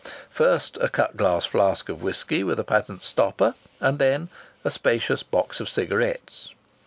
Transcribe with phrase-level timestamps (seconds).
[0.03, 4.29] B.," first a cut glass flask of whisky with a patent stopper, and then
[4.63, 6.49] a spacious box of cigarettes.